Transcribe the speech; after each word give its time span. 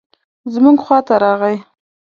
زموږ 0.53 0.77
خواته 0.85 1.15
راغی. 1.23 1.57